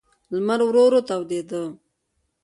لمر 0.33 0.59
ورو 0.65 0.81
ورو 0.87 0.99
تودېده. 1.07 1.61